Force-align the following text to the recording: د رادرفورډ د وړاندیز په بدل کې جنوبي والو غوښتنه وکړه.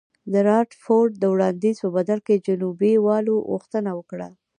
د 0.31 0.33
رادرفورډ 0.49 1.11
د 1.19 1.23
وړاندیز 1.33 1.75
په 1.83 1.89
بدل 1.97 2.19
کې 2.27 2.43
جنوبي 2.47 2.93
والو 3.07 3.35
غوښتنه 3.49 3.89
وکړه. 3.99 4.27